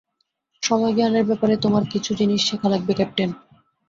[0.63, 3.29] সময়জ্ঞানের ব্যাপারে তোমার কিছু জিনিস শেখা লাগবে, ক্যাপ্টেন।